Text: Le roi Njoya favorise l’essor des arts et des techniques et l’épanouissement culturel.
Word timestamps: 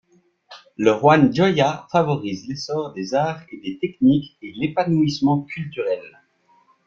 Le 0.77 0.93
roi 0.93 1.19
Njoya 1.19 1.85
favorise 1.91 2.47
l’essor 2.47 2.91
des 2.93 3.13
arts 3.13 3.43
et 3.51 3.57
des 3.57 3.77
techniques 3.77 4.35
et 4.41 4.51
l’épanouissement 4.53 5.43
culturel. 5.43 6.01